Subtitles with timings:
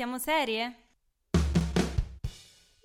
[0.00, 0.89] Siamo serie?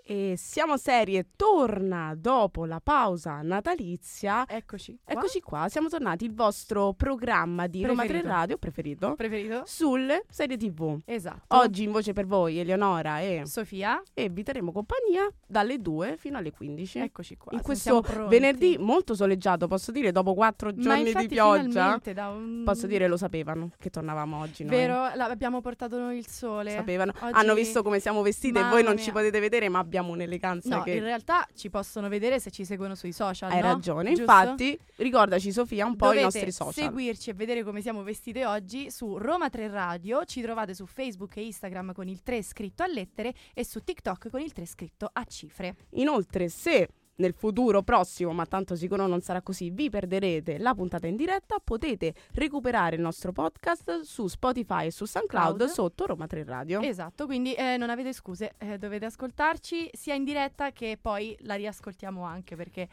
[0.08, 4.46] E siamo serie torna dopo la pausa natalizia.
[4.48, 5.14] Eccoci qua.
[5.16, 8.28] Eccoci qua, siamo tornati il vostro programma di Roma 3 Preferito.
[8.36, 9.64] Radio preferito Preferito?
[9.66, 11.00] sulle serie TV.
[11.06, 11.58] Esatto.
[11.58, 16.38] Oggi in voce per voi Eleonora e, Sofia, e vi terremo compagnia dalle 2 fino
[16.38, 17.00] alle 15.
[17.00, 17.54] eccoci qua.
[17.56, 22.00] in questo venerdì molto soleggiato, posso dire, dopo quattro Ma giorni infatti di pioggia.
[22.14, 22.62] da un...
[22.64, 24.66] Posso dire lo sapevano che tornavamo oggi.
[24.66, 24.76] noi.
[24.76, 26.70] Vero, abbiamo portato noi il sole.
[26.74, 27.12] Sapevano.
[27.22, 29.02] Oggi- Hanno visto come siamo vestite e voi non mia.
[29.04, 32.66] ci potete vedere, ma abbiamo un'eleganza No, che in realtà ci possono vedere se ci
[32.66, 33.74] seguono sui social, hai no?
[33.74, 34.10] ragione.
[34.10, 34.22] Giusto?
[34.22, 36.74] Infatti, ricordaci Sofia un po' Dovete i nostri social.
[36.74, 41.38] seguirci e vedere come siamo vestite oggi su Roma 3 Radio, ci trovate su Facebook
[41.38, 45.10] e Instagram con il 3 scritto a lettere e su TikTok con il 3 scritto
[45.12, 45.76] a cifre.
[45.92, 51.08] Inoltre, se nel futuro prossimo, ma tanto sicuro non sarà così, vi perderete la puntata
[51.08, 55.72] in diretta, potete recuperare il nostro podcast su Spotify e su SoundCloud Cloud.
[55.72, 56.82] sotto Roma 3 Radio.
[56.82, 61.56] Esatto, quindi eh, non avete scuse, eh, dovete ascoltarci sia in diretta che poi la
[61.56, 62.88] riascoltiamo anche perché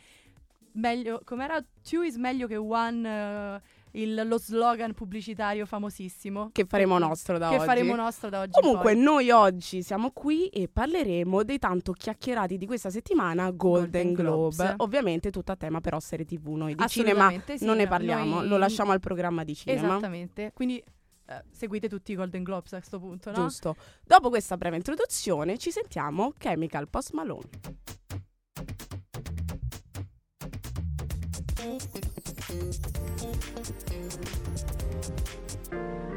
[0.72, 1.62] meglio, com'era?
[1.82, 3.60] Two is meglio che one, eh,
[3.92, 6.50] il- lo slogan pubblicitario famosissimo.
[6.52, 7.64] che faremo nostro da che oggi.
[7.66, 9.02] faremo nostro da oggi Comunque, poi.
[9.02, 14.54] noi oggi siamo qui e parleremo dei tanto chiacchierati di questa settimana Golden, Golden Globe.
[14.56, 14.74] Globes.
[14.78, 16.48] Ovviamente tutto a tema però serie TV.
[16.48, 19.88] Noi di cinema sì, non ne parliamo, noi- lo lasciamo al programma di cinema.
[19.88, 20.82] Esattamente, quindi
[21.26, 23.36] eh, seguite tutti i Golden Globes a questo punto, no?
[23.36, 23.76] Giusto.
[24.04, 27.48] Dopo questa breve introduzione ci sentiamo Chemical Post Malone.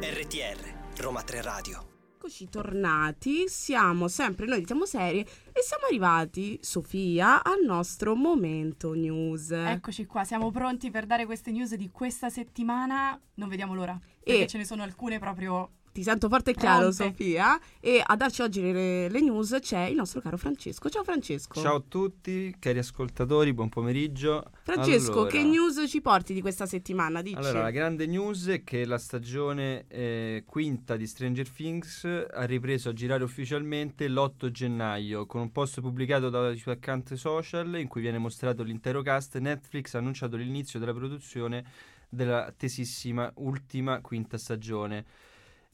[0.01, 1.87] RTR, Roma 3 Radio.
[2.15, 8.91] Eccoci tornati, siamo sempre noi di Siamo Serie e siamo arrivati, Sofia, al nostro momento
[8.93, 9.51] news.
[9.51, 13.17] Eccoci qua, siamo pronti per dare queste news di questa settimana.
[13.35, 16.89] Non vediamo l'ora, perché E- ce ne sono alcune proprio Ti sento forte e chiaro,
[16.89, 17.05] Pronte.
[17.05, 17.57] Sofia.
[17.79, 20.89] E a darci oggi le, le news c'è il nostro caro Francesco.
[20.89, 21.61] Ciao Francesco.
[21.61, 24.43] Ciao a tutti, cari ascoltatori, buon pomeriggio.
[24.63, 27.21] Francesco, Allora- che news ci porti di questa settimana?
[27.21, 27.37] Dici.
[27.37, 32.89] Allora, la grande news è che la stagione eh, quinta di Stranger Things ha ripreso
[32.89, 38.01] a girare ufficialmente l'8 gennaio con un post pubblicato dal suo account social in cui
[38.01, 39.37] viene mostrato l'intero cast.
[39.37, 41.63] Netflix ha annunciato l'inizio della produzione
[42.09, 45.05] della tesissima ultima quinta stagione.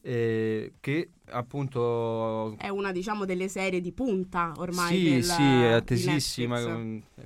[0.02, 5.70] Eh, che appunto È una, diciamo, delle serie di punta ormai sì, del- sì, è
[5.72, 6.60] attesissima,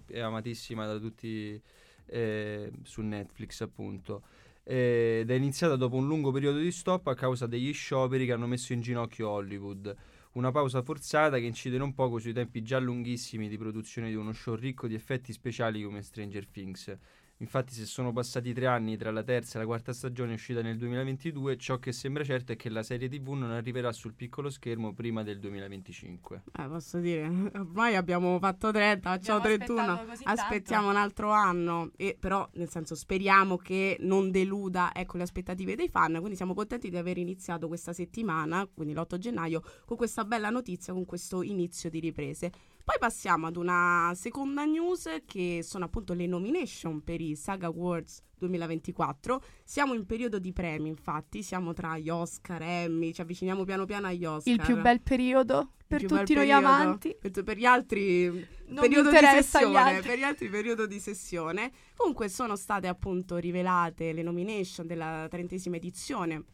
[0.06, 1.60] è amatissima da tutti
[2.06, 4.22] eh, su Netflix appunto.
[4.62, 8.32] Eh, Ed è iniziata dopo un lungo periodo di stop a causa degli scioperi che
[8.32, 9.94] hanno messo in ginocchio Hollywood.
[10.32, 14.32] Una pausa forzata che incide non poco sui tempi già lunghissimi di produzione di uno
[14.32, 16.94] show ricco di effetti speciali come Stranger Things.
[17.38, 20.78] Infatti, se sono passati tre anni tra la terza e la quarta stagione uscita nel
[20.78, 24.94] 2022, ciò che sembra certo è che la serie TV non arriverà sul piccolo schermo
[24.94, 26.42] prima del 2025.
[26.58, 30.40] Eh, posso dire, ormai abbiamo fatto 30, facciamo Abbiamo 31, aspettato così tanto.
[30.40, 35.76] aspettiamo un altro anno, e, però nel senso speriamo che non deluda ecco, le aspettative
[35.76, 40.24] dei fan, quindi siamo contenti di aver iniziato questa settimana, quindi l'8 gennaio, con questa
[40.24, 42.50] bella notizia, con questo inizio di riprese.
[42.86, 48.22] Poi passiamo ad una seconda news che sono appunto le nomination per i Saga Awards
[48.38, 49.42] 2024.
[49.64, 54.06] Siamo in periodo di premi, infatti, siamo tra gli Oscar, Emmy, ci avviciniamo piano piano
[54.06, 54.54] agli Oscar.
[54.54, 56.66] il più bel periodo per tutti noi periodo.
[56.66, 57.16] amanti.
[57.20, 61.72] Per, per gli altri Non periodo di sessione, per gli altri periodo di sessione.
[61.96, 66.44] Comunque sono state appunto rivelate le nomination della trentesima edizione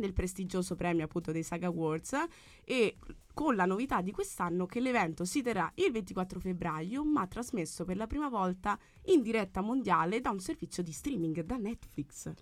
[0.00, 2.16] del prestigioso premio appunto dei Saga Awards
[2.64, 2.96] e
[3.32, 7.96] con la novità di quest'anno che l'evento si terrà il 24 febbraio ma trasmesso per
[7.96, 12.32] la prima volta in diretta mondiale da un servizio di streaming da Netflix.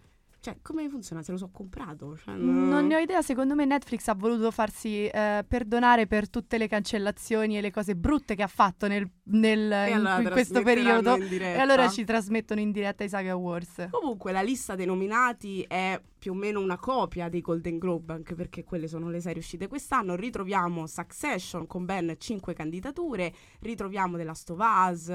[0.42, 1.22] Cioè, come funziona?
[1.22, 2.16] Se lo so comprato?
[2.16, 6.58] Cioè, Non ne ho idea, secondo me Netflix ha voluto farsi eh, perdonare per tutte
[6.58, 10.30] le cancellazioni e le cose brutte che ha fatto nel, nel- E in, allora in
[10.30, 13.86] questo periodo in e allora ci trasmettono in diretta i Saga Awards.
[13.92, 18.36] Comunque la lista dei nominati è più o meno una copia dei Golden Globe, anche
[18.36, 20.14] perché quelle sono le serie uscite quest'anno.
[20.14, 25.06] Ritroviamo Succession con ben 5 candidature, ritroviamo The Last of Us,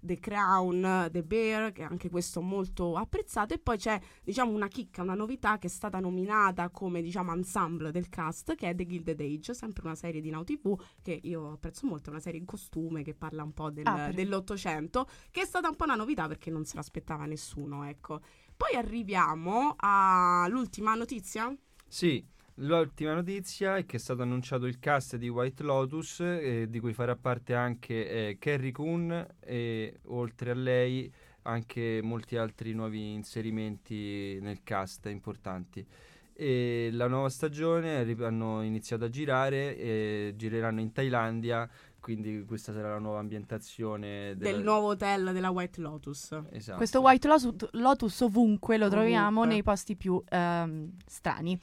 [0.00, 5.02] The Crown, The Bear, che anche questo molto apprezzato, e poi c'è diciamo una chicca,
[5.02, 9.20] una novità che è stata nominata come diciamo ensemble del cast, che è The Gilded
[9.20, 12.44] Age, sempre una serie di Now TV che io apprezzo molto, è una serie in
[12.44, 16.26] costume che parla un po' del- Ah, dell'Ottocento, che è stata un po' una novità
[16.26, 18.20] perché non se l'aspettava nessuno, ecco.
[18.56, 21.54] Poi arriviamo all'ultima notizia.
[21.86, 22.24] Sì,
[22.54, 26.94] l'ultima notizia è che è stato annunciato il cast di White Lotus, eh, di cui
[26.94, 31.12] farà parte anche eh, Carrie Coon e oltre a lei
[31.42, 35.86] anche molti altri nuovi inserimenti nel cast importanti.
[36.32, 41.68] E la nuova stagione hanno iniziato a girare e gireranno in Thailandia,
[42.06, 46.38] quindi questa sarà la nuova ambientazione della- Del nuovo hotel della White Lotus.
[46.52, 46.76] Esatto.
[46.76, 49.48] Questo White Lotus, Lotus ovunque lo troviamo Ovunque.
[49.48, 51.58] nei posti più ehm, strani.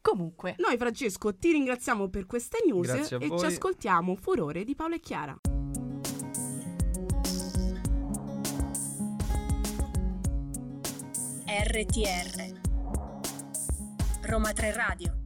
[0.00, 3.40] Comunque, Noi, Francesco, ti ringraziamo per queste news e voi.
[3.40, 5.36] ci ascoltiamo Furore di Paolo e Chiara.
[11.46, 12.60] RTR
[14.22, 15.17] Roma 3 Radio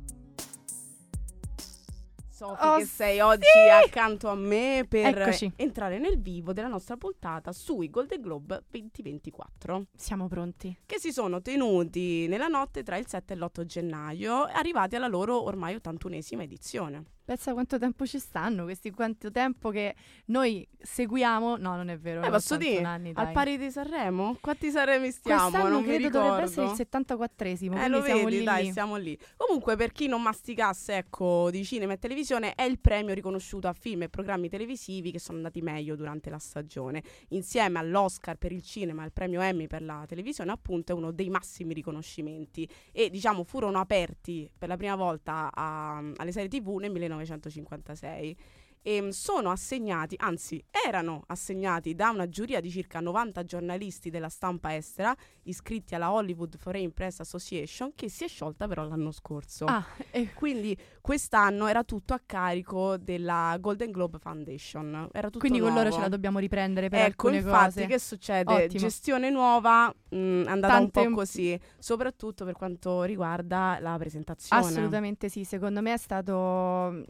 [2.42, 5.52] Sofì, Oh, che sei oggi accanto a me per Eccoci.
[5.56, 10.76] entrare nel vivo della nostra puntata sui Golden Globe 2024 siamo pronti.
[10.84, 15.40] che si sono tenuti nella notte tra il 7 e l'8 gennaio, arrivati alla loro
[15.42, 17.04] ormai 81esima edizione.
[17.32, 19.94] Pensa quanto tempo ci stanno, questi quanto tempo che
[20.26, 21.56] noi seguiamo.
[21.56, 22.20] No, non è vero.
[22.20, 24.36] Eh, posso 81 dire, anni, al pari di Sanremo?
[24.38, 25.48] Quanti Sanremi stiamo?
[25.48, 28.72] Quest'anno non credo dovrebbe essere il 74esimo, Eh, lo siamo vedi, lì dai, lì.
[28.72, 29.18] siamo lì.
[29.38, 33.72] Comunque, per chi non masticasse, ecco, di cinema e televisione, è il premio riconosciuto a
[33.72, 37.02] film e programmi televisivi che sono andati meglio durante la stagione.
[37.28, 41.12] Insieme all'Oscar per il cinema e al premio Emmy per la televisione, appunto, è uno
[41.12, 42.68] dei massimi riconoscimenti.
[42.92, 46.90] E, diciamo, furono aperti per la prima volta a- alle serie TV nel
[47.26, 48.36] 1956
[48.82, 54.28] e mm, sono assegnati, anzi erano assegnati da una giuria di circa 90 giornalisti della
[54.28, 55.14] stampa estera
[55.44, 59.64] iscritti alla Hollywood Foreign Press Association che si è sciolta però l'anno scorso.
[59.66, 65.08] Ah, e Quindi quest'anno era tutto a carico della Golden Globe Foundation.
[65.12, 65.94] Era tutto quindi con loro nuovo.
[65.96, 67.86] ce la dobbiamo riprendere per Ecco, alcune infatti, cose.
[67.86, 68.52] che succede?
[68.52, 68.80] Ottimo.
[68.80, 74.62] Gestione nuova, mh, è andata Tante- un po' così, soprattutto per quanto riguarda la presentazione.
[74.64, 77.04] Assolutamente sì, secondo me è stato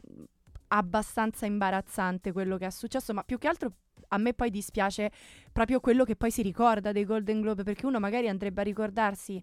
[0.75, 3.73] abbastanza imbarazzante quello che è successo, ma più che altro
[4.09, 5.11] a me poi dispiace
[5.51, 9.41] proprio quello che poi si ricorda dei Golden Globe, perché uno magari andrebbe a ricordarsi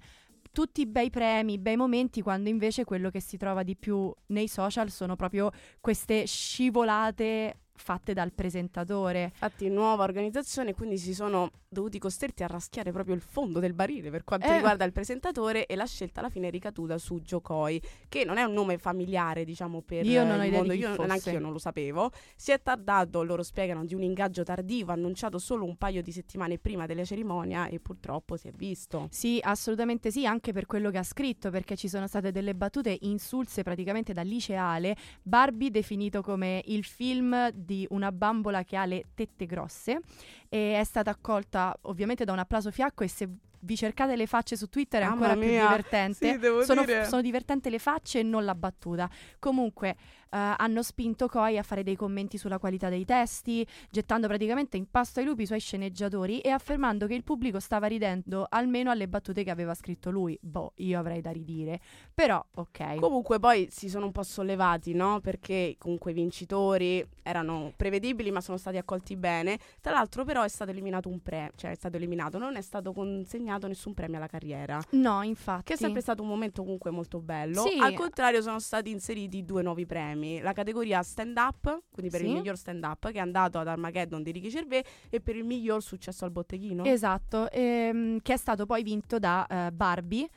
[0.53, 4.13] tutti i bei premi, i bei momenti, quando invece quello che si trova di più
[4.27, 5.51] nei social sono proprio
[5.81, 9.25] queste scivolate fatte dal presentatore.
[9.33, 14.11] Infatti, nuova organizzazione, quindi si sono dovuti costretti a raschiare proprio il fondo del barile
[14.11, 14.55] per quanto Eh.
[14.55, 18.43] riguarda il presentatore e la scelta alla fine è ricaduta su Coy, che non è
[18.43, 20.73] un nome familiare, diciamo, per Io non ho il mondo.
[20.73, 22.11] io neanche io non lo sapevo.
[22.37, 26.59] Si è tardato, loro spiegano, di un ingaggio tardivo annunciato solo un paio di settimane
[26.59, 29.07] prima della cerimonia e purtroppo si è visto.
[29.11, 32.97] Sì, assolutamente sì, anche per quello che ha scritto, perché ci sono state delle battute
[33.03, 34.97] insulse praticamente da liceale.
[35.23, 40.01] Barbie definito come il film di una bambola che ha le tette grosse
[40.49, 43.29] e è stata accolta ovviamente da un applauso fiacco e se
[43.61, 46.33] vi cercate le facce su Twitter è Mamma ancora più mia, divertente.
[46.33, 49.09] Sì, Sono, sono divertenti le facce e non la battuta.
[49.39, 49.97] Comunque,
[50.31, 54.89] eh, hanno spinto Coy a fare dei commenti sulla qualità dei testi, gettando praticamente in
[54.91, 59.09] pasto ai lupi i suoi sceneggiatori e affermando che il pubblico stava ridendo almeno alle
[59.09, 60.39] battute che aveva scritto lui.
[60.41, 61.81] Boh, io avrei da ridire.
[62.15, 62.97] Però, ok.
[62.97, 65.21] Comunque poi si sono un po' sollevati, no?
[65.21, 69.59] Perché comunque i vincitori erano prevedibili ma sono stati accolti bene.
[69.81, 72.93] Tra l'altro però è stato eliminato un premio, cioè è stato eliminato, non è stato
[72.93, 74.81] consegnato nessun premio alla carriera.
[74.91, 75.65] no, infatti.
[75.65, 77.63] Che è sempre stato un momento comunque molto bello.
[77.63, 77.79] Sì.
[77.81, 80.20] Al contrario sono stati inseriti due nuovi premi.
[80.41, 82.27] La categoria stand up, quindi per Sì.
[82.27, 85.45] il miglior stand up, che è andato ad Armageddon di Ricky Gervais, e per il
[85.45, 86.85] miglior successo al botteghino.
[86.85, 90.29] Esatto, ehm, che è stato poi vinto da eh, Barbie.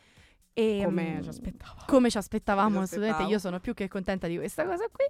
[0.55, 1.81] E, come mm, ci aspettavamo.
[1.87, 3.31] come ci aspettavamo, Come assolutamente.
[3.31, 5.05] Io sono più che contenta di questa cosa qui.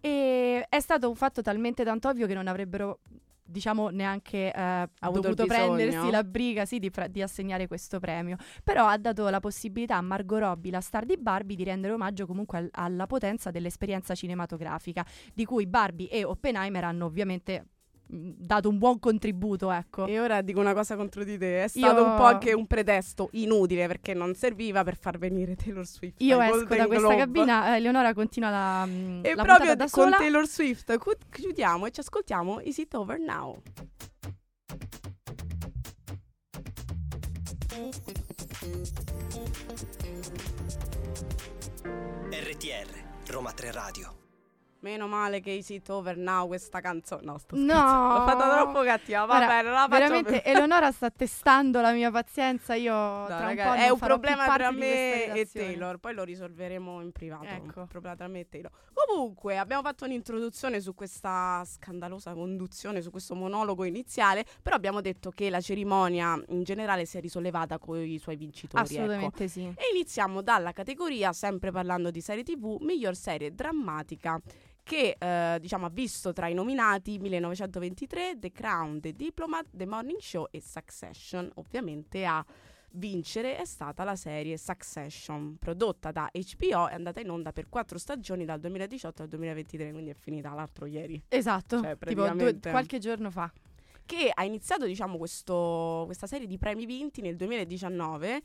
[0.00, 2.98] E è stato un fatto talmente tanto ovvio che non avrebbero,
[3.52, 8.36] diciamo, neanche eh, dovuto prendersi la briga sì, di, fra- di assegnare questo premio.
[8.64, 12.26] Però ha dato la possibilità a Margot Robbie, la star di Barbie, di rendere omaggio
[12.26, 17.66] comunque al- alla potenza dell'esperienza cinematografica, di cui Barbie e Oppenheimer hanno ovviamente
[18.14, 20.06] dato un buon contributo, ecco.
[20.06, 21.64] E ora dico una cosa contro di te.
[21.64, 25.56] È stato Io- un po' anche un pretesto inutile perché non serviva per far venire
[25.56, 26.20] Taylor Swift.
[26.22, 27.24] Io esco Golden da questa Globe.
[27.24, 30.16] cabina, eh, Eleonora continua la, mh, E la proprio da con sola.
[30.18, 30.98] Taylor Swift
[31.30, 33.60] chiudiamo e ci ascoltiamo Is It Over Now?
[42.30, 42.88] RTR,
[43.30, 44.21] Roma 3 Radio.
[44.82, 47.22] Meno male che Is It Over Now questa canzone.
[47.24, 47.62] No, sto No.
[47.62, 48.14] scherzando.
[48.14, 49.20] L'ho fatta troppo cattiva.
[49.20, 50.50] Va Guarda, bene, la faccio Veramente, più.
[50.50, 52.74] Eleonora sta testando la mia pazienza.
[52.74, 55.48] Io No, tra ragazzi, un po' è un problema tra me e.
[55.52, 55.98] Taylor.
[55.98, 57.44] Poi lo risolveremo in privato.
[57.44, 57.80] Ecco.
[57.80, 58.72] Un problema tra me e Taylor.
[58.92, 64.44] Comunque, abbiamo fatto un'introduzione su questa scandalosa conduzione, su questo monologo iniziale.
[64.60, 68.82] Però abbiamo detto che la cerimonia in generale si è risollevata con i suoi vincitori.
[68.82, 68.94] ecco.
[68.94, 69.60] Assolutamente sì.
[69.62, 74.40] E iniziamo dalla categoria, sempre parlando di serie TV, miglior serie drammatica
[74.82, 80.18] che eh, diciamo ha visto tra i nominati 1923, The Crown, The Diplomat, The Morning
[80.20, 81.50] Show e Succession.
[81.54, 82.44] Ovviamente ha
[82.94, 87.96] vincere è stata la serie Succession, prodotta da HBO e andata in onda per quattro
[87.98, 91.22] stagioni dal 2018 al 2023, quindi è finita l'altro ieri.
[91.28, 93.50] Esatto, Cioè, tipo due- praticamente- qualche giorno fa.
[94.04, 98.42] Che ha iniziato, diciamo, questo- questa serie di premi vinti nel 2019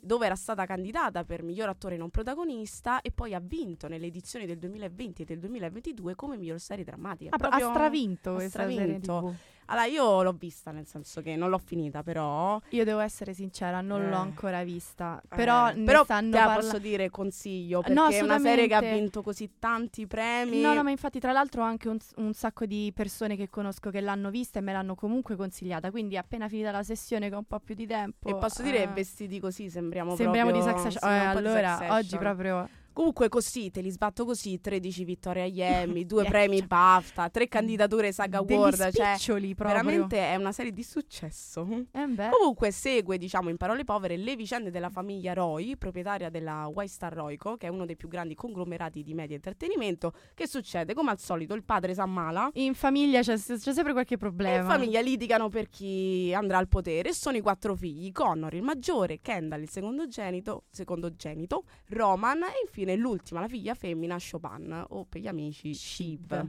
[0.00, 4.46] dove era stata candidata per miglior attore non protagonista e poi ha vinto nelle edizioni
[4.46, 7.36] del 2020 e del 2022 come miglior serie drammatica.
[7.36, 9.34] Ah, ha stravinto ha stravinto.
[9.70, 12.60] Allora, io l'ho vista, nel senso che non l'ho finita, però.
[12.70, 14.08] Io devo essere sincera, non Eh.
[14.08, 15.22] l'ho ancora vista.
[15.28, 18.38] Però eh, ne però stanno te la parla- posso dire consiglio No, perché è una
[18.38, 20.60] serie che ha vinto così tanti premi.
[20.60, 23.90] No, no, ma infatti tra l'altro ho anche un, un sacco di persone che conosco
[23.90, 27.44] che l'hanno vista e me l'hanno comunque consigliata, quindi appena finita la sessione con un
[27.44, 28.28] po' più di tempo...
[28.28, 30.74] E posso dire, eh, vestiti così sembriamo sembriamo proprio...
[30.74, 31.96] di sembriamo Eh, un po' di allora, Succession.
[31.96, 32.68] oggi proprio...
[32.92, 38.12] Comunque così, te li sbatto così, 13 vittorie agli Emmy, due premi BAFTA, tre candidature
[38.12, 39.14] SAG degli Award, cioè
[39.54, 39.54] proprio.
[39.66, 41.66] veramente è una serie di successo.
[41.92, 42.28] Eh.
[42.30, 47.12] Comunque segue, diciamo in parole povere, le vicende della famiglia Roy, proprietaria della White Star
[47.12, 50.12] Royco, che è uno dei più grandi conglomerati di media e intrattenimento.
[50.34, 50.94] Che succede?
[50.94, 52.50] Come al solito, il padre si ammala.
[52.54, 54.68] In famiglia c'è, c'è sempre qualche E in problema.
[54.68, 57.12] famiglia litigano per chi andrà al potere.
[57.12, 63.40] Sono i quattro figli: Connor, il maggiore, Kendall, il secondogenito, secondogenito Roman e infine l'ultima,
[63.40, 66.48] la figlia femmina, Chopin, o per gli amici Shiv.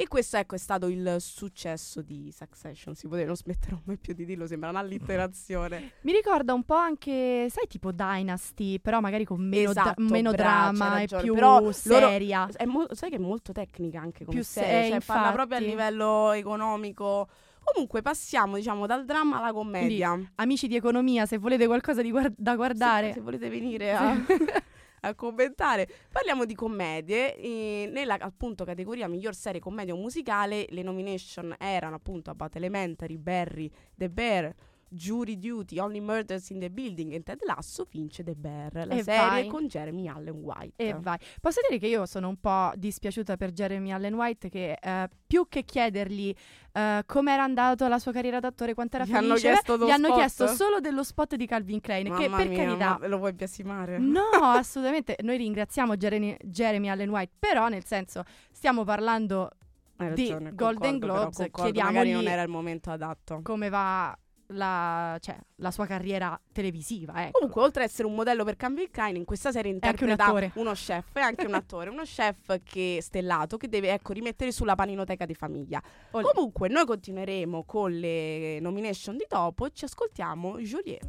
[0.00, 2.94] E questo ecco è stato il successo di Succession.
[2.94, 5.94] Si poteva, non smetterò mai più di dirlo, sembra un'allitterazione.
[6.02, 10.30] Mi ricorda un po' anche, sai, tipo Dynasty, però magari con meno, da- Esatto, meno
[10.30, 12.48] brava, dramma e più Però seria.
[12.66, 15.56] Mo- sai che è molto tecnica anche come Più se- serie, eh, cioè parla proprio
[15.56, 15.76] a infatti.
[15.76, 17.28] livello economico.
[17.64, 20.16] Comunque passiamo, diciamo, dal dramma alla commedia.
[20.36, 24.14] Amici di economia, se volete qualcosa guard- da guardare, Se, se volete venire a,
[25.00, 27.36] a commentare, parliamo di commedie.
[27.36, 33.70] E nella appunto categoria miglior serie commedia musicale, le nomination erano appunto About Elementary, Barry,
[33.94, 34.54] The Bear.
[34.90, 39.02] Jury Duty, Only Murders in the Building e Ted Lasso vince The Bear, la E
[39.02, 39.46] serie vai.
[39.48, 40.72] con Jeremy Allen White.
[40.76, 41.18] E vai.
[41.40, 45.46] Posso dire che io sono un po' dispiaciuta per Jeremy Allen White che eh, più
[45.48, 46.34] che chiedergli
[46.72, 49.90] eh, com'era andato la sua carriera d'attore, quanto era Gli hanno felice, chiesto dello gli
[49.92, 50.18] hanno spot?
[50.18, 53.98] chiesto solo dello spot di Calvin Klein, che Mamma per mia, carità lo vuoi biasimare?
[53.98, 55.16] No, assolutamente.
[55.22, 59.50] Noi ringraziamo Jeremy, Jeremy Allen White, però nel senso stiamo parlando
[59.96, 63.40] Hai di ragione, Golden però Globes, concordo, chiediamogli- Magari non era il momento adatto.
[63.42, 64.16] come va
[64.48, 67.38] la, cioè, la sua carriera televisiva, ecco.
[67.38, 70.24] Comunque, oltre ad essere un modello per Calvin Klein, in questa serie anche un interpreta
[70.24, 70.52] attore.
[70.54, 74.74] uno chef e anche un attore, uno chef che stellato che deve ecco rimettere sulla
[74.74, 75.82] paninoteca di famiglia.
[76.12, 76.24] Olè.
[76.32, 81.06] Comunque, noi continueremo con le nomination di dopo e ci ascoltiamo Joliet.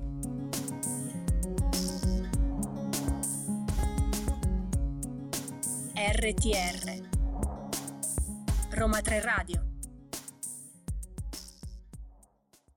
[5.95, 7.07] RTR
[8.71, 9.68] Roma 3 Radio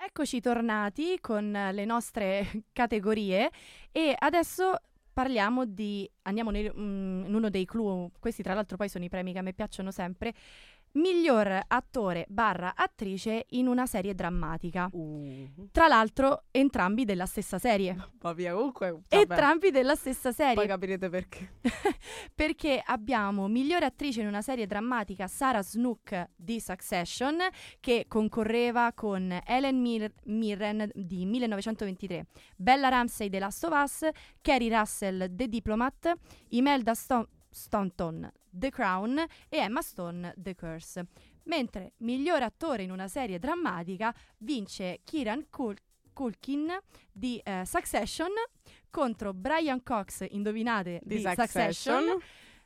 [0.04, 3.48] Eccoci tornati con le nostre categorie
[3.92, 4.74] e adesso
[5.12, 9.08] parliamo di andiamo nel- mm, in uno dei clou, questi tra l'altro poi sono i
[9.08, 10.34] premi che a me piacciono sempre.
[10.94, 14.88] Miglior attore barra attrice in una serie drammatica.
[14.92, 17.96] Uh, Tra l'altro, entrambi della stessa serie.
[18.20, 18.90] va via, comunque.
[18.90, 20.54] vabbè, Entrambi della stessa serie.
[20.54, 21.54] Poi capirete perché.
[22.34, 27.38] perché abbiamo migliore attrice in una serie drammatica Sarah Snook di Succession
[27.80, 34.08] che concorreva con Ellen Mir- Mirren di 1923, Bella Ramsey The Last of Us,
[34.42, 36.12] Kerry Russell The Diplomat,
[36.48, 39.18] Imelda Sto- Staunton The Crown
[39.48, 41.06] e Emma Stone The Curse.
[41.44, 45.76] Mentre miglior attore in una serie drammatica vince Kieran Cul-
[46.12, 46.68] Culkin
[47.10, 48.30] di eh, Succession
[48.90, 51.48] contro Brian Cox, indovinate, Di di, Succession.
[51.48, 52.22] Succession,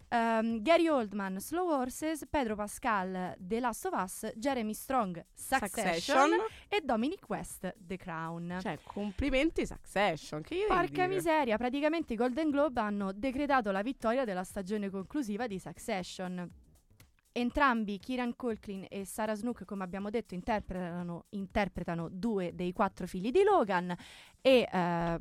[0.09, 6.31] ehm, Gary Oldman, Slow Horses, Pedro Pascal, The Last of Us, Jeremy Strong, Succession, Succession.
[6.69, 8.59] e Dominic West, The Crown.
[8.61, 10.43] Cioè, complimenti Succession.
[10.43, 15.47] Che io Porca miseria, praticamente i Golden Globe hanno decretato la vittoria della stagione conclusiva
[15.47, 16.51] di Succession.
[17.33, 23.31] Entrambi, Kieran Culkin e Sarah Snook, come abbiamo detto, interpretano, interpretano due dei quattro figli
[23.31, 23.95] di Logan
[24.41, 25.21] e l'abbiamo-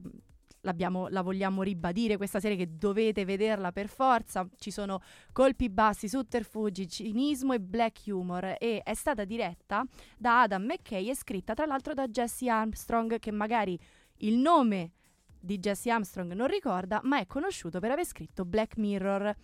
[0.74, 4.48] la vogliamo ribadire questa serie che dovete vederla per forza.
[4.57, 9.86] Ci sono colpi bassi, sotterfugi, cinismo e black humor e è stata diretta
[10.17, 13.79] da Adam McKay e scritta tra l'altro da Jesse Armstrong che magari
[14.19, 14.91] il nome
[15.39, 19.36] di Jesse Armstrong non ricorda, ma è conosciuto per aver scritto Black Mirror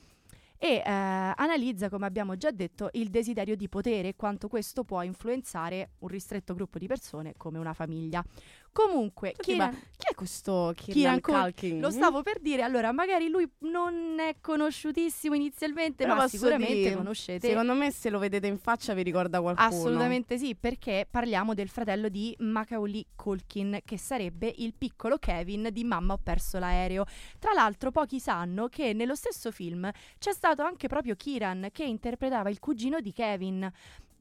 [0.63, 5.01] e eh, analizza, come abbiamo già detto, il desiderio di potere e quanto questo può
[5.01, 8.23] influenzare un ristretto gruppo di persone come una famiglia.
[8.73, 10.73] Comunque, Kieran, Chi è questo
[11.21, 11.81] Col- Culkin?
[11.81, 16.95] lo stavo per dire, allora magari lui non è conosciutissimo inizialmente, Però ma sicuramente dire,
[16.95, 17.49] conoscete.
[17.49, 19.67] Secondo me se lo vedete in faccia vi ricorda qualcuno.
[19.67, 25.83] Assolutamente sì, perché parliamo del fratello di Macaulay Culkin, che sarebbe il piccolo Kevin di
[25.83, 27.03] Mamma ho perso l'aereo.
[27.39, 32.49] Tra l'altro pochi sanno che nello stesso film c'è stato anche proprio Kiran che interpretava
[32.49, 33.69] il cugino di Kevin.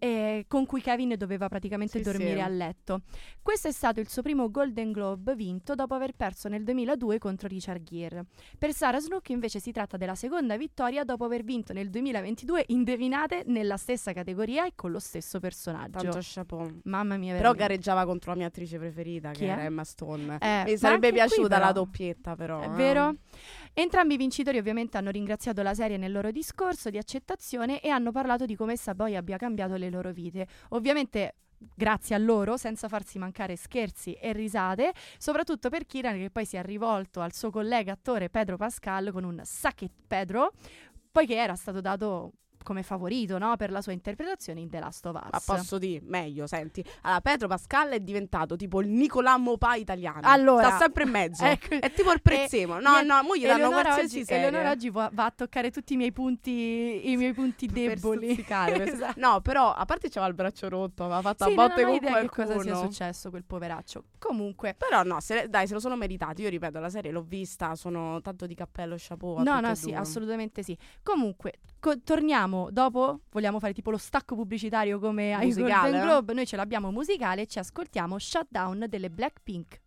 [0.01, 2.41] Eh, con cui Kevin doveva praticamente Sì, dormire sì.
[2.41, 3.03] a letto.
[3.43, 7.47] Questo è stato il suo primo Golden Globe vinto dopo aver perso nel 2002 contro
[7.49, 8.25] Richard Gere.
[8.59, 13.43] Per Sarah Snook invece si tratta della seconda vittoria dopo aver vinto nel 2022, indovinate,
[13.47, 15.99] nella stessa categoria e con lo stesso personaggio.
[16.01, 16.81] Tanto chapeau.
[16.85, 17.59] Mamma mia, Però veramente.
[17.63, 19.51] gareggiava contro la mia attrice preferita, Chi che è?
[19.51, 20.39] era Emma Stone.
[20.41, 22.61] Eh, Mi sarebbe piaciuta la però- doppietta, però.
[22.61, 22.69] È eh.
[22.71, 23.15] vero?
[23.75, 28.11] Entrambi i vincitori ovviamente hanno ringraziato la serie nel loro discorso di accettazione e hanno
[28.11, 30.47] parlato di come essa poi abbia cambiato le loro vite.
[30.71, 31.35] Ovviamente
[31.75, 36.57] grazie a loro, senza farsi mancare scherzi e risate, soprattutto per Kiran che poi si
[36.57, 40.53] è rivolto al suo collega attore Pedro Pascal con un it Pedro,
[41.11, 42.33] poiché era stato dato
[42.63, 43.57] come favorito no?
[43.57, 45.29] per la sua interpretazione in The Last of Us.
[45.31, 46.85] Ma posso dire meglio, senti.
[47.03, 50.21] Allora, Pedro Pascal è diventato tipo il Nicolà Mopà italiano.
[50.23, 51.45] Allora, sta sempre in mezzo.
[51.47, 51.75] ecco.
[51.75, 52.81] È tipo il prezzemolo.
[52.81, 54.33] No, no, mo gli danno qualsiasi oggi.
[54.33, 58.35] Eleonora oggi va, va a toccare tutti i miei punti, i miei punti deboli.
[58.47, 59.21] per- Esatto.
[59.21, 62.47] No, però a parte c'aveva il braccio rotto, aveva fatto Sì, a botte con qualcuno.
[62.47, 64.05] cosa sia successo quel poveraccio.
[64.19, 66.43] Comunque, Però no, se- dai, se lo sono meritati.
[66.43, 69.43] Io ripeto, la serie l'ho vista, sono tanto di cappello chapeau.
[69.43, 69.97] no, no, sì, due.
[69.97, 70.77] assolutamente sì.
[71.03, 73.21] Comunque, co- torniamo dopo.
[73.31, 76.01] Vogliamo fare tipo lo stacco pubblicitario come ai Golden eh?
[76.01, 76.33] Globe.
[76.35, 79.81] Noi ce l'abbiamo musicale e ci ascoltiamo Shutdown delle Blackpink.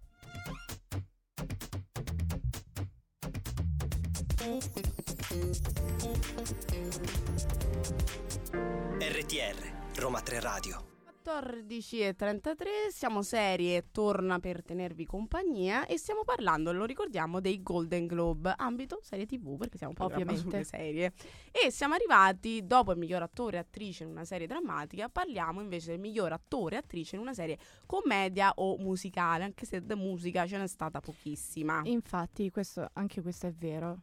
[8.99, 10.92] RTR, Roma 3 Radio.
[11.23, 18.53] 14.33, siamo serie, torna per tenervi compagnia e stiamo parlando, lo ricordiamo, dei Golden Globe,
[18.57, 20.41] ambito serie tv perché siamo Ovviamente.
[20.41, 21.13] sulle serie.
[21.51, 25.91] E siamo arrivati, dopo il miglior attore e attrice in una serie drammatica, parliamo invece
[25.91, 30.45] del miglior attore e attrice in una serie commedia o musicale, anche se di musica
[30.45, 31.81] ce n'è stata pochissima.
[31.85, 33.99] Infatti, questo, anche questo è vero.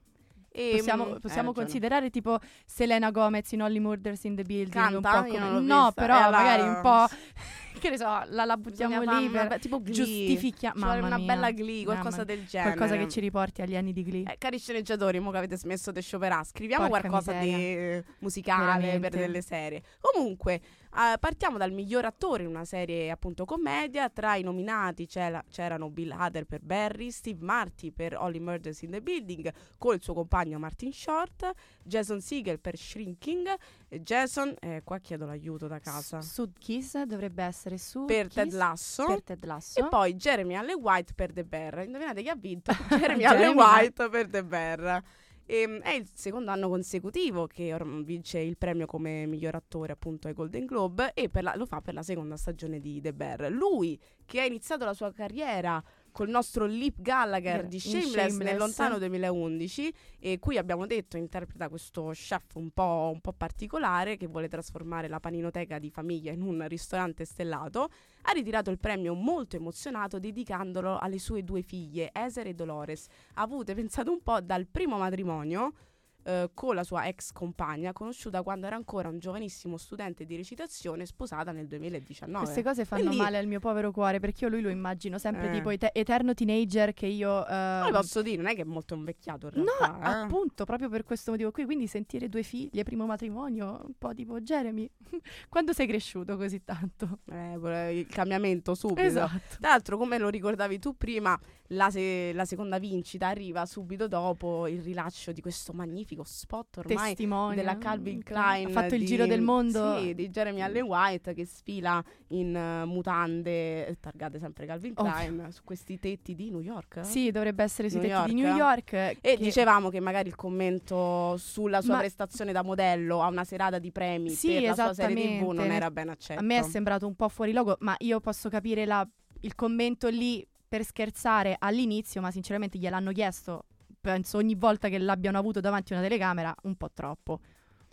[0.52, 4.72] E, Possiamo, mm, hai possiamo considerare tipo Selena Gomez in Only Murders in the Building.
[4.72, 4.96] Canta?
[5.20, 5.60] un po' come...
[5.60, 5.92] No, vista.
[5.92, 7.06] però la- magari un po'.
[7.78, 9.94] che ne so, la, la buttiamo Bisogna lì per be- tipo Glee.
[9.94, 10.74] giustifichiamo.
[10.76, 11.26] Ci vuole una mia.
[11.26, 12.74] bella Glee, qualcosa Mamma del genere.
[12.76, 14.24] Qualcosa che ci riporti agli anni di Glee.
[14.24, 17.56] Eh, cari sceneggiatori, mo che avete smesso di scioperare, scriviamo Porca qualcosa miseria.
[17.56, 19.08] di eh, musicale Veramente.
[19.08, 19.82] per delle serie.
[20.00, 20.60] Comunque,
[20.94, 24.08] eh, partiamo dal miglior attore in una serie appunto commedia.
[24.08, 28.90] Tra i nominati c'era- c'erano Bill Hader per Barry, Steve Marty per Only Murders in
[28.90, 31.50] the Building con il suo compagno Martin Short,
[31.82, 33.54] Jason Segel per Shrinking,
[33.88, 38.28] e Jason, eh, qua chiedo l'aiuto da casa, S- Sud Kiss dovrebbe essere su per
[38.32, 39.04] Ted Lasso.
[39.06, 39.78] Per Ted Lasso.
[39.80, 41.80] E poi Jeremy Allen White per The Bear.
[41.84, 42.72] Indovinate chi ha vinto?
[42.88, 45.02] Jeremy Allen White per The Bear.
[45.52, 50.34] Ehm, è il secondo anno consecutivo che vince il premio come miglior attore appunto ai
[50.34, 53.50] Golden Globe e la- lo fa per la seconda stagione di The Bear.
[53.50, 58.30] Lui che ha iniziato la sua carriera col nostro Lip Gallagher di in Shameless, nel
[58.30, 58.58] Shameless.
[58.58, 64.26] lontano 2011 e qui abbiamo detto interpreta questo chef un po', un po' particolare che
[64.26, 67.88] vuole trasformare la paninoteca di famiglia in un ristorante stellato
[68.22, 73.74] ha ritirato il premio molto emozionato dedicandolo alle sue due figlie, Eser e Dolores, avute,
[73.74, 75.72] pensate un po', dal primo matrimonio
[76.22, 81.06] eh, con la sua ex compagna, conosciuta quando era ancora un giovanissimo studente di recitazione,
[81.06, 82.44] sposata nel 2019.
[82.44, 85.48] Queste cose fanno Quindi- male al mio povero cuore perché io lui lo immagino sempre
[85.48, 85.52] Eh.
[85.52, 87.44] tipo ete- eterno teenager che io...
[87.44, 87.54] Poi
[87.86, 90.20] ehm, posso dire, non è che è molto invecchiato in No, realtà.
[90.20, 90.22] eh.
[90.24, 91.64] appunto, proprio per questo motivo qui.
[91.64, 94.88] Quindi sentire due figlie, primo matrimonio, un po' tipo Jeremy.
[95.48, 97.20] Quando sei cresciuto così tanto?
[97.30, 99.00] Eh, il cambiamento subito.
[99.00, 99.56] Esatto.
[99.60, 104.66] Tra l'altro, come lo ricordavi tu prima, la, se- la seconda vincita arriva subito dopo
[104.66, 107.54] il rilascio di questo magnifico spot ormai Testimone.
[107.54, 108.66] della Calvin Klein.
[108.66, 109.98] Ha fatto il di- giro del mondo.
[109.98, 115.12] Sì, di Jeremy Allen White che sfila in eh, mutande eh, targate sempre Calvin Ovvio.
[115.12, 117.00] Klein su questi tetti di New York.
[117.04, 118.54] Sì, dovrebbe essere sui New tetti di York.
[118.56, 118.92] New York.
[118.92, 123.44] E che- dicevamo che magari il commento sulla sua Ma- prestazione da modello a una
[123.44, 126.40] serata di premi Sì, per la sua serie TV non era ben accetto.
[126.40, 129.06] A me è sembrato un po' fuori logo, ma io posso capire la-
[129.42, 133.64] il commento lì per scherzare all'inizio, ma sinceramente gliel'hanno chiesto,
[134.00, 137.40] penso ogni volta che l'abbiano avuto davanti a una telecamera, un po' troppo.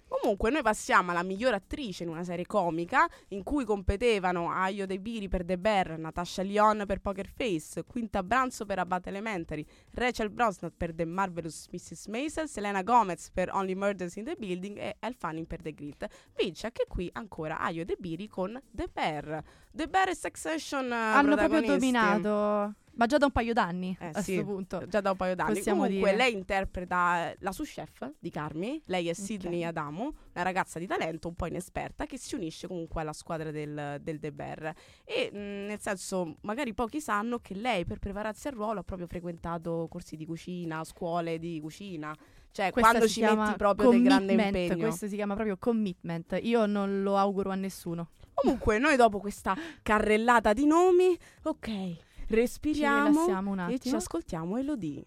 [0.08, 5.00] Comunque, noi passiamo alla miglior attrice in una serie comica in cui competevano Ayo De
[5.00, 9.66] Biri per The Bear, Natasha Lyon per Poker Face, Quinta Branzo per A Battle Elementary,
[9.92, 12.08] Rachel Brosnahan per The Marvelous Mrs.
[12.08, 16.08] Maisel, Selena Gomez per Only Murders in the Building e Elle Fanning per The Grit.
[16.38, 19.44] Vince anche qui ancora Ayo De Biri con The Bear.
[19.72, 24.08] The Bear e Succession eh, Hanno proprio dominato, ma già da un paio d'anni Eh,
[24.14, 24.34] a sì.
[24.36, 24.86] questo punto.
[24.88, 25.54] Già da un paio d'anni.
[25.56, 26.24] Possiamo Comunque, dire.
[26.24, 28.82] lei interpreta la sous chef di Carmi.
[28.86, 33.02] Lei è Sidney Adamu, una ragazza di talento un po' inesperta che si unisce comunque
[33.02, 34.74] alla squadra del, del De Bear.
[35.04, 39.08] E mh, nel senso, magari pochi sanno che lei per prepararsi al ruolo ha proprio
[39.08, 42.16] frequentato corsi di cucina, scuole di cucina.
[42.52, 44.78] Cioè, Questa quando ci metti proprio del grande impegno.
[44.78, 46.40] Questo si chiama proprio commitment.
[46.42, 48.10] Io non lo auguro a nessuno.
[48.34, 51.96] Comunque, noi dopo questa carrellata di nomi, ok,
[52.28, 55.06] respiriamo un e ci ascoltiamo Elodie.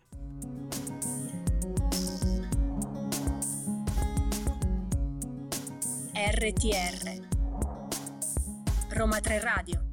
[6.13, 7.29] RTR
[8.91, 9.85] Roma 3 Radio.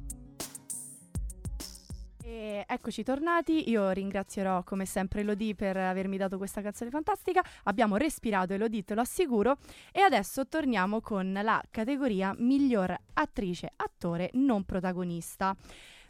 [2.22, 7.96] E eccoci tornati, io ringrazierò come sempre Elodie per avermi dato questa canzone fantastica, abbiamo
[7.96, 9.56] respirato Elodie, te lo assicuro,
[9.92, 15.56] e adesso torniamo con la categoria miglior attrice, attore non protagonista.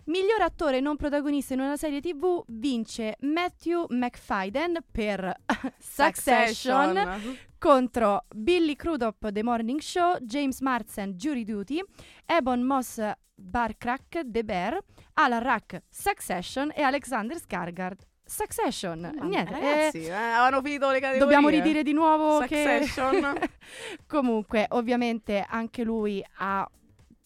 [0.08, 5.34] Miglior attore non protagonista in una serie tv vince Matthew McFadden per
[5.78, 7.20] Succession,
[7.58, 11.84] contro Billy Crudup The Morning Show, James Marsden Jury Duty,
[12.24, 13.02] Ebon Moss
[13.34, 14.78] Barcrack The Bear,
[15.12, 19.00] Alan Rack Succession e Alexander Skarsgård Succession.
[19.00, 21.18] Mamma, Niente, ragazzi, eh, eh, avevano finito le categorie.
[21.18, 23.34] dobbiamo ridire di nuovo Succession.
[23.38, 23.50] che
[24.08, 26.66] comunque ovviamente anche lui ha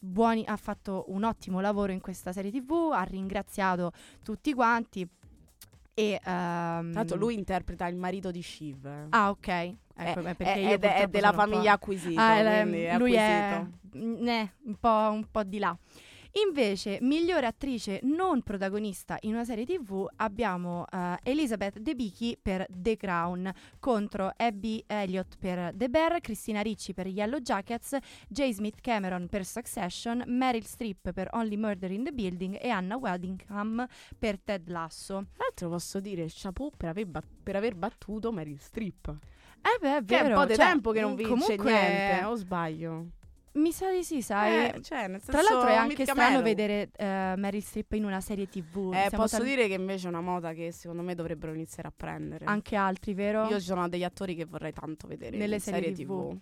[0.05, 3.93] buoni ha fatto un ottimo lavoro in questa serie TV, ha ringraziato
[4.25, 5.09] tutti quanti
[5.95, 8.85] e ehm, Tra l'altro lui interpreta il marito di Shiv.
[8.87, 9.07] eh.
[9.11, 9.49] Ah, ok.
[9.95, 12.19] Ecco, Eh, perché è, ed è- è della famiglia acquisito.
[12.21, 12.65] Ah, è- è
[12.97, 14.05] lui è acquisito.
[14.07, 15.77] mm, eh, un, po', un po' di là.
[16.35, 22.97] Invece, migliore attrice non protagonista in una serie TV abbiamo eh, Elizabeth Debicki per The
[22.97, 28.49] Crown contro Abby Elliott per The Bear, Christina Ricci per Yellow Jackets, J.
[28.51, 33.87] Smith Cameron per Succession, Meryl Streep per Only Murder in the Building e Anna Weddingham
[34.19, 35.27] per Ted Lasso.
[35.35, 39.09] Tra l'altro posso dire chapeau per aver, bat- per aver battuto Meryl Streep.
[39.61, 40.35] Eh beh, è Che è vero.
[40.35, 43.07] un po' di cioè, tempo che non vince comunque, niente, o sbaglio?
[43.55, 44.71] Mi sa di sì, sai.
[44.77, 46.43] Eh, cioè, nel Tra senso, l'altro è anche strano Meryl.
[46.43, 48.93] vedere eh, Meryl Streep in una serie TV.
[48.95, 51.93] Eh, posso tal- dire che invece è una moda che secondo me dovrebbero iniziare a
[51.95, 52.47] prendere.
[52.47, 53.47] anche altri, vero?
[53.49, 56.31] Io ci sono degli attori che vorrei tanto vedere Nelle in serie serie TV.
[56.31, 56.39] TV.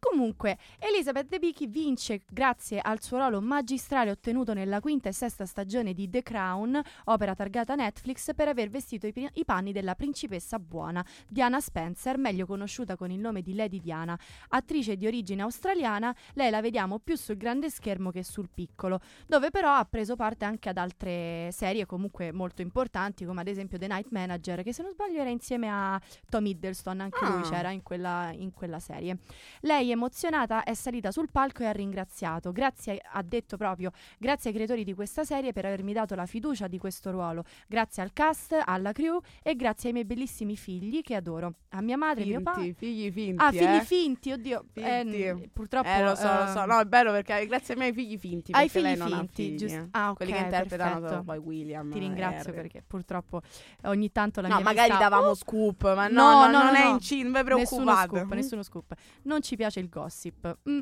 [0.00, 5.92] Comunque, Elizabeth Debicki vince grazie al suo ruolo magistrale ottenuto nella quinta e sesta stagione
[5.92, 11.04] di The Crown, opera targata Netflix, per aver vestito i, i panni della principessa buona,
[11.26, 14.16] Diana Spencer, meglio conosciuta con il nome di Lady Diana.
[14.50, 19.50] Attrice di origine australiana, lei la vediamo più sul grande schermo che sul piccolo, dove
[19.50, 23.88] però ha preso parte anche ad altre serie comunque molto importanti, come ad esempio The
[23.88, 27.50] Night Manager, che se non sbaglio era insieme a Tom Hiddleston, anche lui Ah.
[27.50, 29.18] c'era in quella, in quella serie.
[29.60, 32.52] Lei emozionata è salita sul palco e ha ringraziato.
[32.52, 36.66] Grazie, ha detto proprio, grazie ai creatori di questa serie per avermi dato la fiducia
[36.68, 37.44] di questo ruolo.
[37.66, 41.54] Grazie al cast, alla crew e grazie ai miei bellissimi figli che adoro.
[41.70, 42.62] A mia madre, mio padre.
[42.62, 43.42] Finti, figli finti.
[43.44, 43.80] Ah, figli eh.
[43.84, 44.64] finti, oddio.
[44.74, 45.24] eh, Finti.
[45.24, 45.88] n- purtroppo.
[45.88, 46.62] Eh, lo so, lo so.
[46.62, 48.52] eh, No, è bello perché grazie ai miei figli finti.
[48.52, 49.76] Ai figli finti, giusto.
[49.78, 49.88] eh.
[49.92, 51.22] Ah, ok, Quelli che interpretano perfetto.
[51.24, 51.90] poi William.
[51.90, 52.62] Ti ringrazio e Harry.
[52.62, 53.42] perché purtroppo
[53.84, 56.62] ogni tanto la No, mia magari vista- davamo Oh, scoop, ma no, No, no, no,
[56.62, 56.90] non no, è no.
[56.90, 58.94] incinta, non vi Nessuno scoop, nessuno scoop.
[59.22, 60.58] Non ci piace il gossip.
[60.68, 60.80] Mm.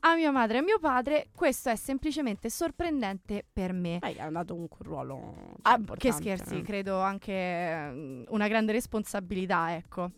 [0.00, 3.98] A mia madre e a mio padre questo è semplicemente sorprendente per me.
[4.00, 6.62] Beh, ha dato un ruolo cioè, Ah, che scherzi, eh.
[6.62, 10.10] credo anche eh, una grande responsabilità, ecco.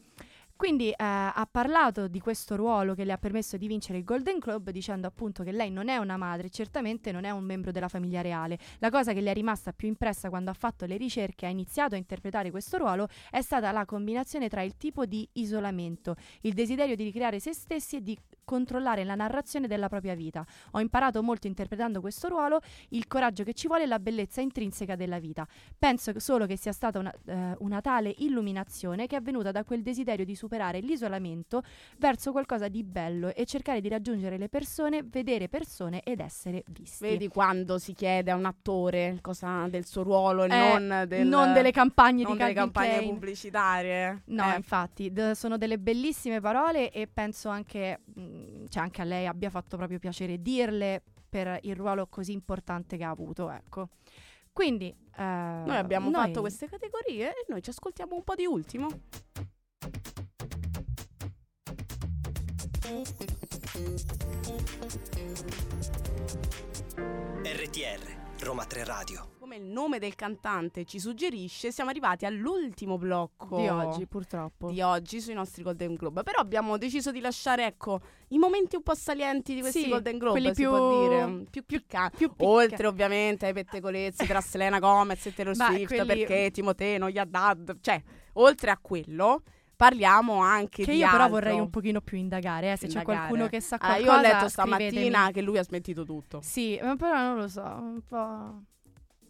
[0.56, 4.38] Quindi eh, ha parlato di questo ruolo che le ha permesso di vincere il Golden
[4.38, 7.88] Globe dicendo appunto che lei non è una madre, certamente non è un membro della
[7.88, 8.58] famiglia reale.
[8.78, 11.50] La cosa che le è rimasta più impressa quando ha fatto le ricerche e ha
[11.50, 16.54] iniziato a interpretare questo ruolo è stata la combinazione tra il tipo di isolamento, il
[16.54, 20.46] desiderio di ricreare se stessi e di controllare la narrazione della propria vita.
[20.70, 24.96] Ho imparato molto interpretando questo ruolo, il coraggio che ci vuole e la bellezza intrinseca
[24.96, 25.46] della vita.
[25.78, 29.82] Penso solo che sia stata una, eh, una tale illuminazione che è venuta da quel
[29.82, 30.34] desiderio di
[30.80, 31.62] l'isolamento
[31.98, 37.04] verso qualcosa di bello e cercare di raggiungere le persone, vedere persone ed essere visti.
[37.04, 41.26] Vedi quando si chiede a un attore cosa del suo ruolo e Eh, non, del,
[41.26, 43.12] non delle campagne non di delle campagne Klein.
[43.12, 44.22] pubblicitarie.
[44.26, 49.04] No, Eh, infatti, d- sono delle bellissime parole e penso anche, mh, cioè anche a
[49.04, 53.88] lei abbia fatto proprio piacere dirle per il ruolo così importante che ha avuto, ecco.
[54.52, 58.46] Quindi eh, noi abbiamo noi- fatto queste categorie e noi ci ascoltiamo un po' di
[58.46, 58.88] ultimo.
[67.42, 69.30] RTR, Roma 3 Radio.
[69.40, 74.70] Come il nome del cantante ci suggerisce, siamo arrivati all'ultimo blocco Di oggi, purtroppo.
[74.70, 76.22] di oggi sui nostri Golden Globe.
[76.22, 80.18] Però abbiamo deciso di lasciare, ecco, i momenti un po' salienti di questi Sì, Golden
[80.18, 84.78] Globe, quelli si più- può dire, più, più picca- Oltre ovviamente ai pettegolezzi tra Selena
[84.78, 88.00] Gomez e Taylor Swift, quelli- perché Timoteo non gli ha dato, cioè,
[88.34, 89.42] oltre a quello,
[89.76, 91.28] parliamo anche Che di io però altro.
[91.38, 93.18] vorrei un pochino più indagare, eh, se c'è Indagare.
[93.18, 94.04] qualcuno che sa Ah, qualcosa.
[94.06, 94.88] io ho letto scrivetemi.
[94.88, 96.40] stamattina che lui ha smentito tutto.
[96.42, 98.60] Sì, ma però non lo so, un po'...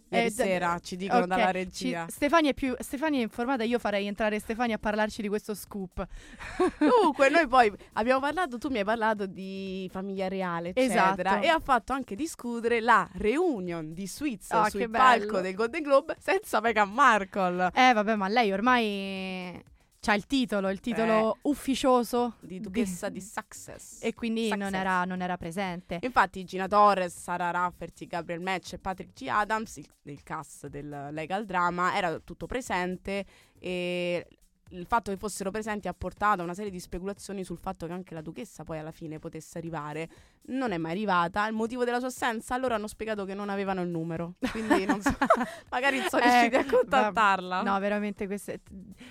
[0.09, 2.07] Ieri Eh, sera ci dicono ok, dalla ci- regia.
[2.09, 6.07] Stefania, è più, Stefania è informata, io farei entrare Stefania a parlarci di questo scoop.
[6.79, 11.13] Comunque, noi poi abbiamo parlato, tu mi hai parlato di famiglia reale, eccetera.
[11.17, 11.45] Esatto.
[11.45, 16.15] E ha fatto anche discutere la reunion di Swiss Ah, sul palco del Golden Globe
[16.21, 17.71] senza Meghan Markle.
[17.75, 19.61] Eh vabbè, ma lei ormai
[20.07, 23.99] c'ha il titolo, il titolo ufficioso Di duchessa di Success.
[24.05, 24.75] e quindi non Success.
[24.75, 25.99] era, non era presente.
[26.03, 29.27] Infatti Gina Torres, Sara Rafferty, Gabriel Match e Patrick G.
[29.27, 33.27] Adams, il, il cast del legal drama, era tutto presente
[33.59, 34.25] e
[34.70, 37.92] il fatto che fossero presenti ha portato a una serie di speculazioni sul fatto che
[37.92, 40.09] anche la duchessa poi alla fine potesse arrivare.
[40.48, 41.46] Non è mai arrivata.
[41.46, 42.55] Il motivo della sua assenza?
[42.55, 44.35] Allora hanno spiegato che non avevano il numero.
[44.50, 45.14] Quindi non so,
[45.70, 46.70] magari sono Eh, riusciti a vabbè.
[46.76, 47.62] contattarla.
[47.62, 48.61] No, veramente queste...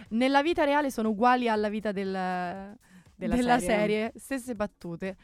[0.09, 2.11] Nella vita reale sono uguali alla vita del-
[3.15, 3.75] Della della, serie.
[3.77, 4.11] serie.
[4.17, 5.15] stesse battute.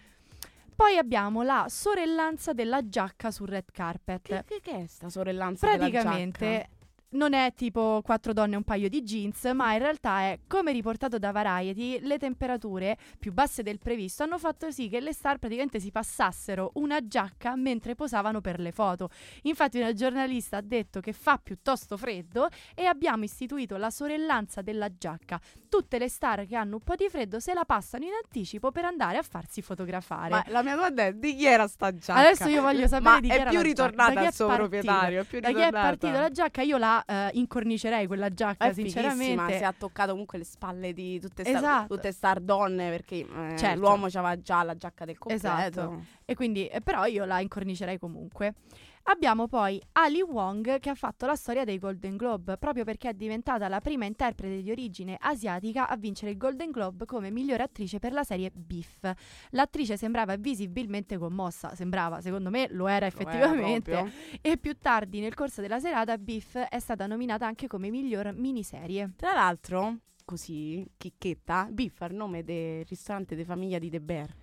[0.73, 4.21] Poi abbiamo la sorellanza della giacca sul red carpet.
[4.21, 6.69] Che, che, che è sta sorellanza della Praticamente giacca?
[7.11, 10.71] Non è tipo quattro donne e un paio di jeans, ma in realtà è, come
[10.71, 15.37] riportato da Variety, le temperature più basse del previsto hanno fatto sì che le star
[15.37, 19.09] praticamente si passassero una giacca mentre posavano per le foto.
[19.43, 24.89] Infatti una giornalista ha detto che fa piuttosto freddo e abbiamo istituito la sorellanza della
[24.97, 25.39] giacca.
[25.69, 28.85] Tutte le star che hanno un po' di freddo se la passano in anticipo per
[28.85, 30.29] andare a farsi fotografare.
[30.29, 32.19] Ma la mia domanda è di chi era sta giacca?
[32.19, 34.25] Adesso io voglio sapere Ma di chi è era più la giacca, ritornata da chi
[34.25, 35.21] al è suo proprietario.
[35.21, 35.87] è più Da chi è ritornata.
[35.87, 36.61] partita la giacca?
[36.61, 39.57] Io la eh, incornicerei quella giacca, È sinceramente.
[39.57, 41.95] si è toccato comunque le spalle di tutte star, Esatto.
[41.95, 43.79] tutte star donne perché eh, Certo.
[43.79, 45.47] l'uomo aveva già la giacca del completo.
[45.47, 46.03] Esatto.
[46.25, 48.53] E quindi, eh, però io la incornicerei comunque.
[49.03, 53.13] Abbiamo poi Ali Wong che ha fatto la storia dei Golden Globe, proprio perché è
[53.13, 57.99] diventata la prima interprete di origine asiatica a vincere il Golden Globe come migliore attrice
[57.99, 59.11] per la serie Beef.
[59.49, 64.11] L'attrice sembrava visibilmente commossa, sembrava, secondo me lo era Lo era effettivamente.
[64.41, 69.13] e più tardi nel corso della serata Beef è stata nominata anche come miglior miniserie.
[69.15, 74.40] Tra l'altro, così, chicchetta, Biff al nome del ristorante di famiglia di De Bear.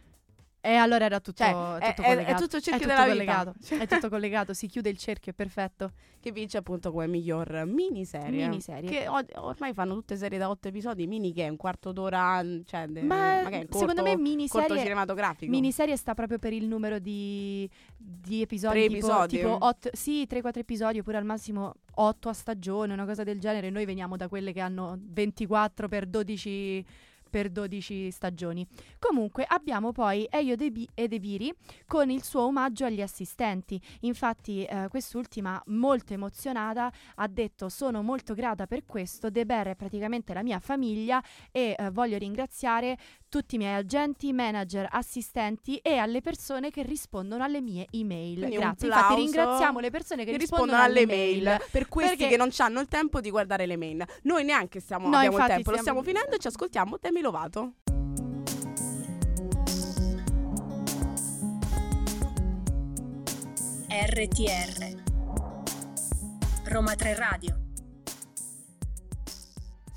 [0.61, 2.31] E allora era tutto, Cioè, tutto è- è- collegato.
[2.33, 3.55] è tutto il cerchio tutto della collegato.
[3.79, 5.93] È tutto collegato, si chiude il cerchio, è perfetto.
[6.21, 8.49] Che vince appunto come miglior miniserie.
[8.49, 8.91] Miniserie.
[8.91, 12.87] Che ormai fanno tutte serie da otto episodi, mini che è un quarto d'ora, cioè,
[12.89, 15.51] de- Ma magari un secondo corto- me corto miniserie, cinematografico.
[15.51, 18.79] miniserie sta proprio per il numero di, di episodi.
[18.81, 19.37] Tre tipo, episodi?
[19.37, 23.71] tipo otto- sì, 3-4 episodi, oppure al massimo 8 a stagione, una cosa del genere.
[23.71, 26.85] Noi veniamo da quelle che hanno 24 per 12
[27.29, 28.67] per 12 stagioni.
[28.99, 31.55] Comunque abbiamo poi Eio Debi- Edebiri
[31.87, 33.81] con il suo omaggio agli assistenti.
[34.01, 39.75] Infatti eh, quest'ultima, molto emozionata, ha detto sono molto grata per questo, De Bear è
[39.75, 42.97] praticamente la mia famiglia e eh, voglio ringraziare
[43.29, 48.39] tutti i miei agenti, manager, assistenti e alle persone che rispondono alle mie email.
[48.39, 48.87] Quindi un Grazie.
[48.89, 52.37] Infatti ringraziamo le persone che, che rispondono, rispondono alle alle mail per questi Perché- che
[52.39, 54.05] non hanno il tempo di guardare le mail.
[54.23, 56.97] Noi neanche stiamo, No, abbiamo il infatti tempo, lo stiamo- stiamo finendo e ci ascoltiamo
[57.01, 57.73] Demi Lovato.
[63.91, 65.03] RTR
[66.65, 67.68] Roma 3 Radio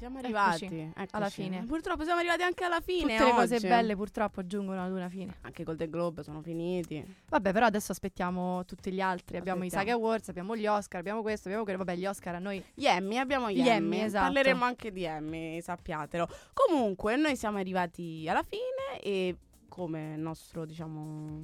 [0.02, 1.10] Siamo Eccoci, arrivati eccoci.
[1.12, 1.64] alla fine.
[1.64, 3.18] Purtroppo siamo arrivati anche alla fine.
[3.18, 5.36] Tutte le cose belle purtroppo giungono ad una fine.
[5.42, 7.06] Anche i Golden Globe sono finiti.
[7.30, 9.38] Vabbè, però adesso aspettiamo tutti gli altri.
[9.38, 9.92] Abbiamo i Aspettiamo.
[9.92, 11.84] Saga Awards, abbiamo gli Oscar, abbiamo questo, abbiamo quello.
[11.84, 13.98] Vabbè, gli Oscar a noi Gli Emmy, abbiamo gli, Gli Emmy.
[13.98, 14.26] Emmy, esatto.
[14.26, 16.28] Parleremo anche di Emmy, sappiatelo.
[16.52, 19.38] Comunque, noi siamo arrivati alla fine e
[19.68, 21.44] come nostro, diciamo...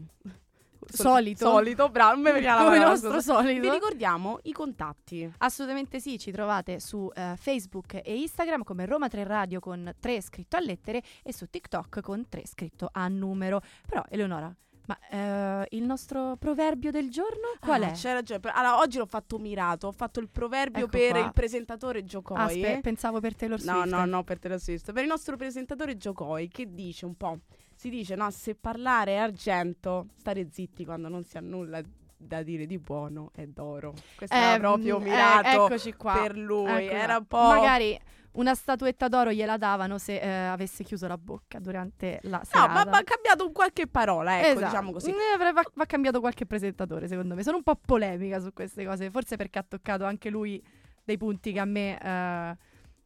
[0.85, 1.45] Solito.
[1.49, 3.41] Solito, bravo, non mi veniva la come il parola, nostro scusa.
[3.41, 3.73] Vi solito.
[3.73, 5.31] ricordiamo i contatti.
[5.39, 10.21] Assolutamente sì, ci trovate su eh, Facebook e Instagram come Roma 3 Radio con 3
[10.21, 13.61] scritto a lettere e su TikTok con 3 scritto a numero.
[13.87, 14.53] Però Eleonora,
[14.85, 14.97] ma
[15.61, 18.01] eh, il nostro proverbio del giorno qual Ah, è?
[18.13, 18.39] Ragione.
[18.39, 19.87] Per- Allora, oggi l'ho fatto mirato.
[19.87, 21.19] Ho fatto il proverbio Ecco per qua.
[21.25, 22.37] il presentatore Giocoi.
[22.37, 23.87] Aspe- pensavo per Taylor No, Swift.
[23.93, 24.93] no, no, per Taylor Swift.
[24.93, 27.39] Per il nostro presentatore Giocoi, che dice un po'.
[27.77, 31.79] Si dice, no, se parlare è argento, stare zitti quando non si ha nulla
[32.19, 33.93] da dire di buono è d'oro.
[34.15, 36.13] Questo Eh, era proprio eh, mirato eccoci qua.
[36.19, 36.65] per lui.
[36.85, 37.37] Ecco era un po'...
[37.37, 37.99] Magari
[38.31, 42.73] una statuetta d'oro gliela davano se eh, avesse chiuso la bocca durante la No, serata.
[42.73, 44.65] ma va cambiato un qualche parola, ecco, Esatto.
[44.65, 45.11] diciamo così.
[45.11, 47.43] Eh, va, va cambiato qualche presentatore, secondo me.
[47.43, 50.59] Sono un po' polemica su queste cose, forse perché ha toccato anche lui
[51.03, 52.57] dei punti che a me eh,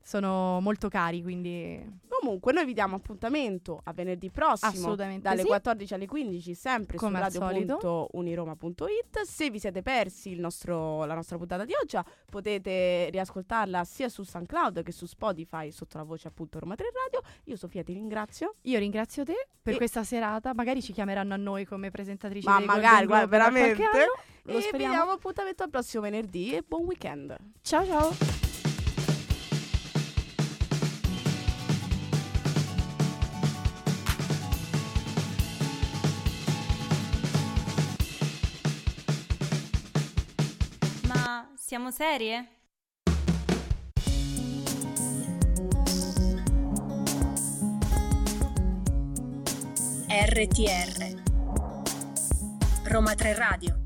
[0.04, 5.48] sono molto cari, quindi Comunque, noi vi diamo appuntamento a venerdì prossimo assolutamente dalle sì.
[5.48, 9.22] 14 alle 15, sempre Come su radio.uniroma.it.
[9.24, 11.98] Se vi siete persi il nostro- la nostra puntata di oggi,
[12.30, 17.28] potete riascoltarla sia su SoundCloud che su Spotify sotto la voce appunto Roma 3 Radio.
[17.46, 18.56] Io Sofia ti ringrazio.
[18.62, 20.54] Io ringrazio te per E- questa serata.
[20.54, 23.84] Magari ci chiameranno a noi come presentatrici Ma magari, guarda, veramente.
[23.84, 24.60] anno.
[24.60, 27.36] E vi diamo appuntamento al prossimo venerdì e buon weekend.
[27.62, 28.51] Ciao ciao.
[41.72, 42.50] Siamo serie?
[50.10, 51.22] RTR
[52.84, 53.81] Roma 3 Radio